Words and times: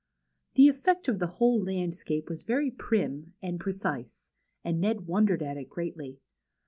The 0.55 0.67
effect 0.67 1.07
of 1.07 1.19
the 1.19 1.27
whole 1.27 1.61
landscape 1.61 2.27
was 2.27 2.43
very 2.43 2.71
prim 2.71 3.35
and 3.39 3.59
precise, 3.59 4.31
and 4.63 4.81
Ned 4.81 5.05
wondered 5.05 5.43
at 5.43 5.57
it 5.57 5.69
greatly. 5.69 6.19